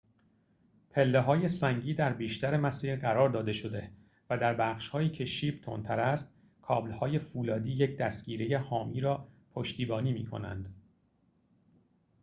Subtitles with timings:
[0.91, 3.91] پله‌های سنگی در بیشتر مسیر قرار داده شده
[4.29, 10.73] و در بخش‌هایی که شیب تندتر است کابل‌های فولادی یک دستگیره حامی را پشتیبانی می‌کنند